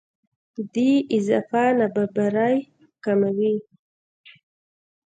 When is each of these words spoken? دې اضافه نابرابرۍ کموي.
دې 0.73 0.91
اضافه 1.17 1.63
نابرابرۍ 1.77 2.57
کموي. 3.03 3.55